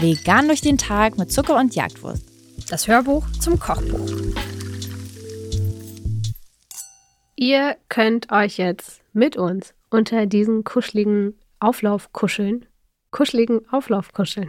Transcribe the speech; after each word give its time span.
Vegan 0.00 0.46
durch 0.46 0.60
den 0.60 0.78
Tag 0.78 1.18
mit 1.18 1.32
Zucker 1.32 1.56
und 1.58 1.74
Jagdwurst. 1.74 2.22
Das 2.70 2.86
Hörbuch 2.86 3.26
zum 3.40 3.58
Kochbuch. 3.58 4.08
Ihr 7.34 7.76
könnt 7.88 8.30
euch 8.30 8.58
jetzt 8.58 9.02
mit 9.12 9.36
uns 9.36 9.74
unter 9.90 10.26
diesen 10.26 10.64
kuscheligen 10.64 11.34
Auflauf 11.60 12.12
kuscheln. 12.12 12.66
Kuscheligen 13.10 13.66
Auflauf 13.70 14.12
kuscheln. 14.12 14.48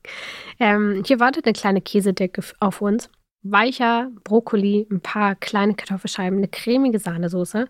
ähm, 0.58 1.02
hier 1.06 1.20
wartet 1.20 1.46
eine 1.46 1.52
kleine 1.52 1.80
Käsedecke 1.80 2.42
auf 2.58 2.80
uns. 2.80 3.10
Weicher 3.42 4.10
Brokkoli, 4.24 4.86
ein 4.90 5.00
paar 5.00 5.36
kleine 5.36 5.74
Kartoffelscheiben, 5.74 6.38
eine 6.38 6.48
cremige 6.48 6.98
Sahnesoße. 6.98 7.68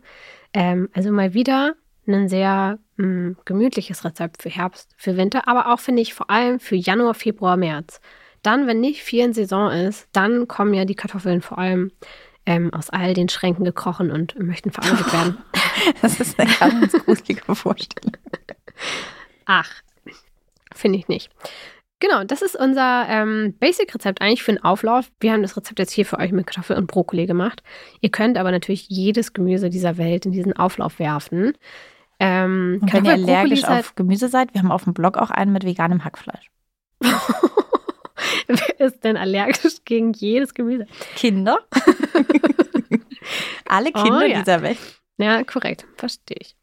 Ähm, 0.55 0.89
also 0.93 1.11
mal 1.13 1.35
wieder 1.35 1.75
ein 2.15 2.29
sehr 2.29 2.79
mh, 2.97 3.05
hm, 3.05 3.37
gemütliches 3.45 4.05
Rezept 4.05 4.43
für 4.43 4.51
Herbst, 4.51 4.91
für 4.97 5.17
Winter, 5.17 5.47
aber 5.49 5.73
auch 5.73 5.81
finde 5.81 6.03
ich 6.03 6.15
vor 6.15 6.31
allem 6.31 6.61
für 6.61 6.77
Januar, 6.77 7.15
Februar, 7.15 7.57
März. 7.57 8.01
Dann, 8.43 8.67
wenn 8.67 8.81
nicht 8.81 9.03
viel 9.03 9.25
in 9.25 9.33
Saison 9.33 9.71
ist, 9.71 10.09
dann 10.13 10.49
kommen 10.49 10.75
ja 10.75 10.85
die 10.85 10.95
Kartoffeln 10.95 11.43
vor 11.43 11.59
allem 11.59 11.91
ähm, 12.47 12.73
aus 12.73 12.89
all 12.89 13.15
den 13.15 13.29
Schränken 13.29 13.65
gekrochen 13.65 14.11
und 14.11 14.39
möchten 14.39 14.71
verarbeitet 14.71 15.13
werden. 15.13 15.39
das 16.03 16.19
ist 16.21 16.39
eine 16.39 16.51
ganz 16.59 16.93
gruselige 16.93 17.55
Vorstellung. 17.55 18.17
Ach, 19.45 19.71
finde 20.75 20.99
ich 20.99 21.09
nicht. 21.09 21.31
Genau, 22.01 22.23
das 22.23 22.43
ist 22.43 22.55
unser 22.55 23.07
ähm, 23.09 23.55
Basic-Rezept 23.59 24.23
eigentlich 24.23 24.45
für 24.45 24.53
einen 24.53 24.63
Auflauf. 24.63 25.11
Wir 25.19 25.33
haben 25.33 25.43
das 25.43 25.57
Rezept 25.57 25.81
jetzt 25.81 25.93
hier 25.93 26.07
für 26.07 26.19
euch 26.19 26.31
mit 26.31 26.47
Kartoffel 26.47 26.77
und 26.77 26.87
Brokkoli 26.87 27.27
gemacht. 27.27 27.63
Ihr 28.01 28.11
könnt 28.11 28.39
aber 28.39 28.53
natürlich 28.53 28.89
jedes 28.89 29.33
Gemüse 29.33 29.69
dieser 29.69 29.99
Welt 29.99 30.25
in 30.25 30.33
diesen 30.33 30.55
Auflauf 30.55 31.01
werfen. 31.01 31.55
Ähm, 32.21 32.81
und 32.83 32.93
wenn 32.93 33.05
ihr 33.05 33.13
allergisch 33.13 33.65
auf 33.65 33.71
halt 33.71 33.97
Gemüse 33.97 34.29
seid, 34.29 34.53
wir 34.55 34.61
haben 34.61 34.73
auf 34.73 34.85
dem 34.85 34.95
Blog 34.95 35.17
auch 35.17 35.31
einen 35.31 35.53
mit 35.53 35.65
veganem 35.65 36.05
Hackfleisch. 36.05 36.51
Wer 38.49 38.81
ist 38.81 39.05
denn 39.05 39.17
allergisch 39.17 39.85
gegen 39.85 40.13
jedes 40.13 40.55
Gemüse? 40.55 40.87
Kinder. 41.15 41.61
Alle 43.67 43.93
Kinder 43.93 44.23
oh, 44.25 44.27
ja. 44.27 44.41
dieser 44.41 44.63
Welt. 44.63 44.79
Ja, 45.19 45.45
korrekt. 45.45 45.87
Verstehe 45.97 46.39
ich. 46.41 46.57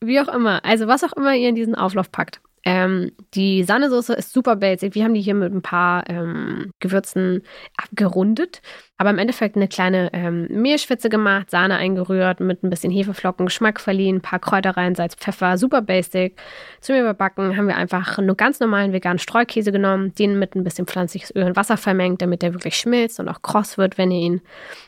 Wie 0.00 0.20
auch 0.20 0.28
immer. 0.28 0.64
Also, 0.64 0.86
was 0.86 1.02
auch 1.02 1.14
immer 1.14 1.34
ihr 1.34 1.48
in 1.48 1.54
diesen 1.54 1.74
Auflauf 1.74 2.12
packt. 2.12 2.40
Ähm, 2.68 3.12
die 3.32 3.64
Sahnesoße 3.64 4.12
ist 4.12 4.30
super 4.30 4.54
basic. 4.56 4.94
Wir 4.94 5.04
haben 5.04 5.14
die 5.14 5.22
hier 5.22 5.32
mit 5.32 5.54
ein 5.54 5.62
paar 5.62 6.04
ähm, 6.10 6.70
Gewürzen 6.80 7.42
abgerundet. 7.78 8.60
Aber 8.98 9.08
im 9.08 9.16
Endeffekt 9.16 9.56
eine 9.56 9.68
kleine 9.68 10.10
ähm, 10.12 10.48
Mehlschwitze 10.50 11.08
gemacht, 11.08 11.50
Sahne 11.50 11.76
eingerührt, 11.76 12.40
mit 12.40 12.62
ein 12.62 12.68
bisschen 12.68 12.92
Hefeflocken, 12.92 13.46
Geschmack 13.46 13.80
verliehen, 13.80 14.16
ein 14.16 14.20
paar 14.20 14.38
Kräuter 14.38 14.76
rein, 14.76 14.94
Salz, 14.94 15.14
Pfeffer, 15.14 15.56
super 15.56 15.80
basic. 15.80 16.38
Zum 16.82 16.96
Überbacken 16.96 17.56
haben 17.56 17.68
wir 17.68 17.76
einfach 17.76 18.18
nur 18.18 18.36
ganz 18.36 18.60
normalen 18.60 18.92
veganen 18.92 19.18
Streukäse 19.18 19.72
genommen, 19.72 20.12
den 20.16 20.38
mit 20.38 20.54
ein 20.54 20.64
bisschen 20.64 20.86
pflanzliches 20.86 21.34
Öl 21.34 21.44
und 21.44 21.56
Wasser 21.56 21.78
vermengt, 21.78 22.20
damit 22.20 22.42
der 22.42 22.52
wirklich 22.52 22.76
schmilzt 22.76 23.18
und 23.18 23.30
auch 23.30 23.40
kross 23.40 23.78
wird, 23.78 23.96
wenn 23.96 24.10
ihr 24.10 24.20
ihn 24.20 24.40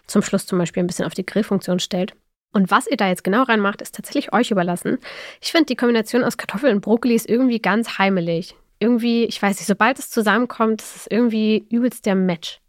zum 0.07 0.21
Schluss 0.21 0.45
zum 0.45 0.59
Beispiel 0.59 0.83
ein 0.83 0.87
bisschen 0.87 1.07
auf 1.07 1.15
die 1.15 1.25
Grillfunktion 1.25 1.79
stellt. 1.79 2.15
Und 2.53 2.71
was 2.71 2.87
ihr 2.87 2.97
da 2.97 3.09
jetzt 3.09 3.25
genau 3.25 3.43
reinmacht, 3.45 3.81
ist 3.81 3.95
tatsächlich 3.95 4.33
euch 4.33 4.51
überlassen. 4.51 4.99
Ich 5.41 5.53
finde, 5.53 5.67
die 5.67 5.77
Kombination 5.77 6.25
aus 6.25 6.37
Kartoffeln 6.37 6.77
und 6.77 6.81
Brokkoli 6.81 7.15
ist 7.15 7.29
irgendwie 7.29 7.61
ganz 7.61 7.99
heimelig. 7.99 8.57
Irgendwie, 8.81 9.25
ich 9.25 9.41
weiß 9.41 9.59
nicht, 9.59 9.67
sobald 9.67 9.99
es 9.99 10.11
zusammenkommt, 10.11 10.81
ist 10.81 10.97
es 10.97 11.07
irgendwie 11.09 11.67
übelst 11.71 12.07
der 12.07 12.15
Match. 12.15 12.61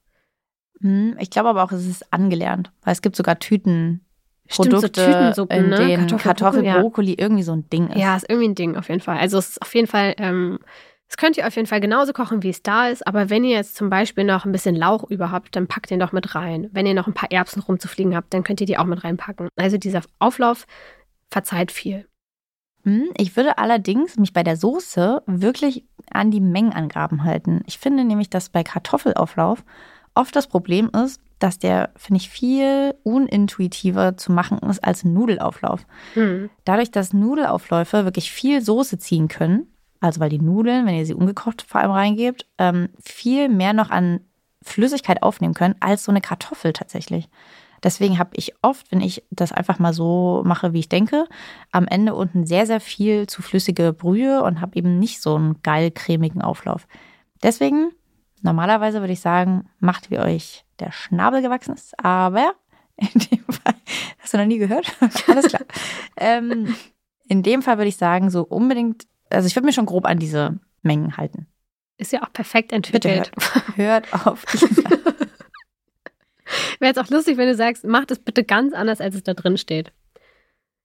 Hm, 0.82 1.16
ich 1.20 1.30
glaube 1.30 1.50
aber 1.50 1.64
auch, 1.64 1.72
es 1.72 1.88
ist 1.88 2.12
angelernt, 2.14 2.72
weil 2.84 2.94
es 2.94 3.02
gibt 3.02 3.16
sogar 3.16 3.40
Tüten. 3.40 4.06
Produkte, 4.48 4.88
Stimmt, 4.88 4.96
so 4.96 5.06
Tütensuppen, 5.06 5.58
in 5.58 5.70
ne? 5.70 5.78
denen 5.78 6.08
Kartoffel, 6.08 6.64
Kartoffel 6.64 6.82
Brokkoli 6.82 7.12
ja. 7.12 7.16
irgendwie 7.20 7.44
so 7.44 7.54
ein 7.54 7.70
Ding 7.70 7.88
ist. 7.88 7.98
Ja, 7.98 8.18
ist 8.18 8.30
irgendwie 8.30 8.50
ein 8.50 8.56
Ding 8.56 8.76
auf 8.76 8.90
jeden 8.90 9.00
Fall. 9.00 9.18
Also 9.18 9.38
es 9.38 9.52
ist 9.52 9.62
auf 9.62 9.74
jeden 9.74 9.88
Fall 9.88 10.14
ähm, 10.18 10.60
das 11.12 11.18
könnt 11.18 11.36
ihr 11.36 11.46
auf 11.46 11.58
jeden 11.58 11.68
Fall 11.68 11.82
genauso 11.82 12.14
kochen, 12.14 12.42
wie 12.42 12.52
es 12.52 12.64
da 12.64 12.88
ist. 12.88 13.06
Aber 13.06 13.30
wenn 13.30 13.44
ihr 13.44 13.58
jetzt 13.58 13.76
zum 13.76 13.90
Beispiel 13.90 14.24
noch 14.24 14.46
ein 14.46 14.54
bisschen 14.54 14.78
Lauch 14.78 15.04
über 15.10 15.30
habt, 15.30 15.54
dann 15.58 15.68
packt 15.68 15.90
den 15.90 16.00
doch 16.00 16.14
mit 16.14 16.36
rein. 16.36 16.70
Wenn 16.72 16.86
ihr 16.86 16.94
noch 16.94 17.06
ein 17.06 17.14
paar 17.14 17.30
Erbsen 17.30 17.62
rumzufliegen 17.62 18.16
habt, 18.16 18.34
dann 18.34 18.44
könnt 18.44 18.62
ihr 18.62 18.66
die 18.66 18.78
auch 18.78 18.86
mit 18.86 19.04
reinpacken. 19.04 19.50
Also 19.58 19.78
dieser 19.78 20.04
Auflauf 20.20 20.66
verzeiht 21.30 21.74
viel. 21.74 22.08
Hm, 22.84 23.10
ich 23.18 23.36
würde 23.36 23.58
allerdings 23.58 24.16
mich 24.16 24.32
bei 24.32 24.42
der 24.42 24.56
Soße 24.56 25.22
wirklich 25.26 25.84
an 26.12 26.32
die 26.32 26.40
Mengenangaben 26.40 27.26
halten. 27.26 27.62
Ich 27.66 27.78
finde 27.78 28.06
nämlich, 28.06 28.30
dass 28.30 28.48
bei 28.48 28.64
Kartoffelauflauf 28.64 29.66
oft 30.16 30.34
das 30.34 30.48
Problem 30.48 30.90
ist, 30.92 31.20
dass 31.40 31.60
der, 31.60 31.90
finde 31.98 32.22
ich, 32.22 32.30
viel 32.30 32.96
unintuitiver 33.04 34.16
zu 34.16 34.32
machen 34.32 34.60
ist 34.60 34.82
als 34.82 35.04
Nudelauflauf. 35.04 35.86
Hm. 36.14 36.50
Dadurch, 36.64 36.90
dass 36.90 37.12
Nudelaufläufe 37.12 38.06
wirklich 38.06 38.32
viel 38.32 38.62
Soße 38.62 38.98
ziehen 38.98 39.28
können, 39.28 39.68
also 40.02 40.20
weil 40.20 40.30
die 40.30 40.40
Nudeln, 40.40 40.86
wenn 40.86 40.96
ihr 40.96 41.06
sie 41.06 41.14
ungekocht 41.14 41.62
vor 41.62 41.80
allem 41.80 41.92
reingebt, 41.92 42.48
ähm, 42.58 42.90
viel 43.00 43.48
mehr 43.48 43.72
noch 43.72 43.92
an 43.92 44.20
Flüssigkeit 44.64 45.24
aufnehmen 45.24 45.54
können 45.54 45.76
als 45.80 46.04
so 46.04 46.12
eine 46.12 46.22
Kartoffel 46.22 46.74
tatsächlich. 46.74 47.30
Deswegen 47.84 48.20
habe 48.20 48.32
ich 48.36 48.54
oft, 48.62 48.92
wenn 48.92 49.02
ich 49.02 49.24
das 49.32 49.52
einfach 49.52 49.80
mal 49.80 49.94
so 49.94 50.44
mache, 50.46 50.74
wie 50.74 50.80
ich 50.80 50.90
denke, 50.90 51.26
am 51.72 51.88
Ende 51.88 52.14
unten 52.14 52.46
sehr, 52.46 52.68
sehr 52.68 52.80
viel 52.80 53.26
zu 53.26 53.42
flüssige 53.42 53.92
Brühe 53.94 54.44
und 54.44 54.62
habe 54.62 54.76
eben 54.76 55.00
nicht 55.00 55.22
so 55.22 55.36
einen 55.36 55.62
geil 55.64 55.90
cremigen 55.90 56.44
Auflauf. 56.44 56.88
Deswegen, 57.42 57.92
normalerweise 58.42 59.00
würde 59.00 59.14
ich 59.14 59.22
sagen, 59.22 59.70
macht 59.80 60.12
wie 60.12 60.20
euch 60.20 60.64
der 60.80 60.92
Schnabel 60.92 61.42
gewachsen 61.42 61.74
ist, 61.74 61.94
aber 62.04 62.54
in 62.98 63.20
dem 63.32 63.46
Fall, 63.46 63.74
hast 64.20 64.34
du 64.34 64.38
noch 64.38 64.46
nie 64.46 64.60
gehört? 64.60 64.96
Alles 65.28 65.48
klar. 65.48 65.64
ähm, 66.18 66.76
in 67.28 67.42
dem 67.42 67.64
Fall 67.64 67.78
würde 67.78 67.90
ich 67.90 67.98
sagen, 67.98 68.30
so 68.30 68.44
unbedingt 68.44 69.08
also 69.32 69.48
ich 69.48 69.56
würde 69.56 69.66
mir 69.66 69.74
schon 69.74 69.86
grob 69.86 70.06
an 70.06 70.20
diese 70.20 70.60
Mengen 70.82 71.18
halten. 71.18 71.48
Ist 71.98 72.12
ja 72.12 72.24
auch 72.24 72.34
perfekt 72.34 72.72
entwickelt. 72.72 73.32
Bitte 73.34 73.52
hört, 73.76 73.78
hört 74.14 74.26
auf. 74.26 74.46
Wäre 76.80 76.90
jetzt 76.90 77.00
auch 77.00 77.10
lustig, 77.10 77.38
wenn 77.38 77.48
du 77.48 77.56
sagst, 77.56 77.86
macht 77.86 78.12
es 78.12 78.20
bitte 78.20 78.44
ganz 78.44 78.74
anders, 78.74 79.00
als 79.02 79.16
es 79.16 79.24
da 79.24 79.34
drin 79.34 79.58
steht. 79.58 79.94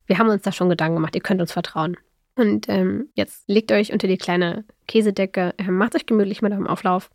Wir 0.06 0.18
haben 0.18 0.28
uns 0.28 0.42
da 0.42 0.52
schon 0.52 0.68
Gedanken 0.68 0.96
gemacht, 0.96 1.14
ihr 1.14 1.22
könnt 1.22 1.40
uns 1.40 1.52
vertrauen. 1.52 1.96
Und 2.36 2.68
ähm, 2.68 3.08
jetzt 3.14 3.48
legt 3.48 3.72
euch 3.72 3.92
unter 3.92 4.06
die 4.06 4.18
kleine 4.18 4.64
Käsedecke, 4.86 5.54
äh, 5.56 5.70
macht 5.70 5.94
euch 5.96 6.06
gemütlich 6.06 6.42
mit 6.42 6.52
eurem 6.52 6.66
Auflauf. 6.66 7.10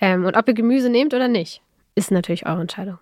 Ähm, 0.00 0.24
und 0.24 0.36
ob 0.36 0.48
ihr 0.48 0.54
Gemüse 0.54 0.88
nehmt 0.88 1.14
oder 1.14 1.28
nicht, 1.28 1.62
ist 1.94 2.10
natürlich 2.10 2.46
eure 2.46 2.62
Entscheidung. 2.62 2.98